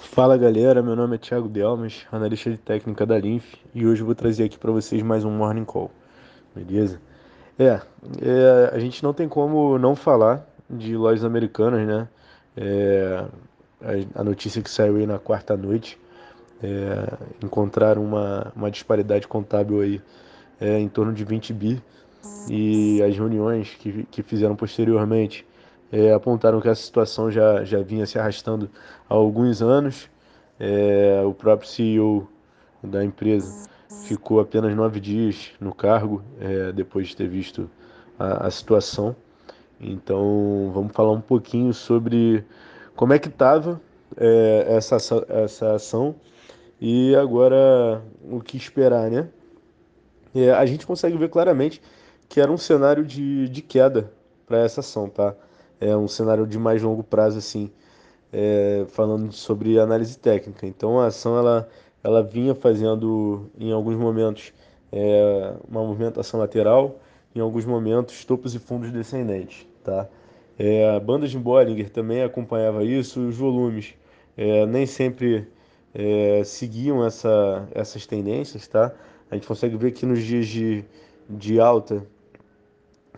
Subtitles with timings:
[0.00, 4.14] Fala galera, meu nome é Thiago Delmas, analista de técnica da Linf e hoje vou
[4.14, 5.90] trazer aqui para vocês mais um Morning Call,
[6.56, 7.00] beleza?
[7.56, 7.80] É,
[8.20, 12.08] é, a gente não tem como não falar de lojas americanas, né?
[12.56, 13.24] É,
[13.82, 15.98] a, a, notícia que saiu aí na quarta noite,
[16.62, 20.00] é, encontraram uma, uma disparidade contábil aí
[20.58, 21.80] é, em torno de 20 bi
[22.48, 25.46] e as reuniões que, que fizeram posteriormente
[25.92, 28.70] é, apontaram que essa situação já, já vinha se arrastando
[29.08, 30.08] há alguns anos.
[30.58, 32.28] É, o próprio CEO
[32.82, 33.68] da empresa
[34.04, 37.68] ficou apenas nove dias no cargo é, depois de ter visto
[38.18, 39.16] a, a, situação.
[39.80, 42.44] Então vamos falar um pouquinho sobre
[42.94, 43.80] como é que estava
[44.16, 44.96] é, essa,
[45.28, 46.14] essa ação
[46.80, 49.28] e agora o que esperar, né?
[50.34, 51.82] É, a gente consegue ver claramente
[52.28, 54.12] que era um cenário de, de queda
[54.46, 55.34] para essa ação, tá?
[55.80, 57.70] É um cenário de mais longo prazo, assim,
[58.32, 60.66] é, falando sobre análise técnica.
[60.66, 61.68] Então a ação ela,
[62.04, 64.52] ela vinha fazendo em alguns momentos
[64.92, 67.00] é, uma movimentação lateral,
[67.34, 70.08] em alguns momentos topos e fundos descendentes, tá?
[70.58, 73.94] É, a banda de Bollinger também acompanhava isso, os volumes
[74.36, 75.48] é, nem sempre
[75.94, 78.92] é, seguiam essa, essas tendências, tá?
[79.30, 80.84] A gente consegue ver que nos dias de,
[81.28, 82.04] de alta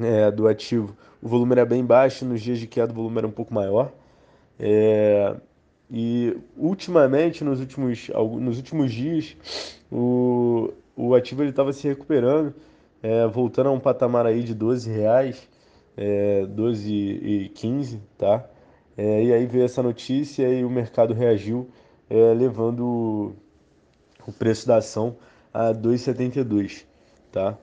[0.00, 3.26] é, do ativo, o volume era bem baixo, nos dias de queda o volume era
[3.26, 3.92] um pouco maior.
[4.58, 5.34] É,
[5.90, 8.08] e ultimamente, nos últimos,
[8.40, 9.36] nos últimos dias,
[9.90, 12.54] o, o ativo estava se recuperando,
[13.02, 15.48] é, voltando a um patamar aí de 12 reais,
[15.96, 18.44] é, 12 e 15, tá?
[18.96, 21.68] É, e aí veio essa notícia e o mercado reagiu,
[22.10, 23.34] é, levando
[24.26, 25.16] o preço da ação
[25.54, 26.84] a 2,72,
[27.32, 27.56] tá?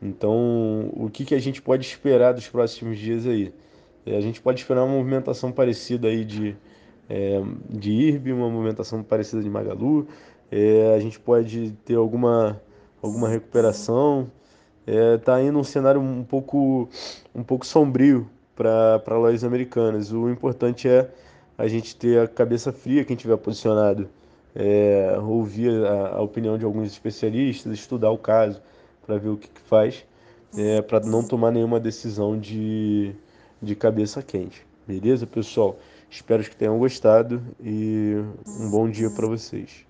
[0.00, 3.52] Então, o que, que a gente pode esperar dos próximos dias aí?
[4.06, 6.56] É, a gente pode esperar uma movimentação parecida aí de,
[7.08, 10.06] é, de IRB, uma movimentação parecida de Magalu.
[10.50, 12.60] É, a gente pode ter alguma,
[13.02, 14.30] alguma recuperação.
[14.86, 16.88] Está é, indo um cenário um pouco,
[17.34, 20.12] um pouco sombrio para lojas americanas.
[20.12, 21.10] O importante é
[21.58, 24.08] a gente ter a cabeça fria, quem tiver posicionado,
[24.54, 28.62] é, ouvir a, a opinião de alguns especialistas, estudar o caso
[29.08, 30.04] para ver o que, que faz,
[30.54, 33.14] é, para não tomar nenhuma decisão de,
[33.60, 34.66] de cabeça quente.
[34.86, 35.78] Beleza, pessoal?
[36.10, 38.16] Espero que tenham gostado e
[38.46, 39.87] um bom dia para vocês.